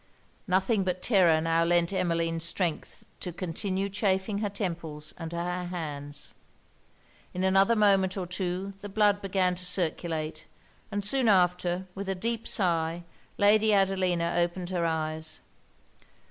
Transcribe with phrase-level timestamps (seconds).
[0.47, 6.33] Nothing but terror now lent Emmeline strength to continue chafing her temples and her hands.
[7.35, 10.47] In another moment or two the blood began to circulate;
[10.91, 13.03] and soon after, with a deep sigh,
[13.37, 15.39] Lady Adelina opened her eyes.